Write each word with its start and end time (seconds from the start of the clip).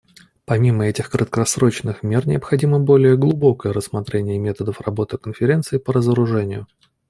Помимо 0.45 0.87
этих 0.87 1.11
краткосрочных 1.11 2.01
мер, 2.01 2.27
необходимо 2.27 2.79
более 2.79 3.15
глубокое 3.15 3.71
рассмотрение 3.71 4.39
методов 4.39 4.81
работы 4.81 5.19
Конференции 5.19 5.77
по 5.77 5.93
разоружению. 5.93 6.65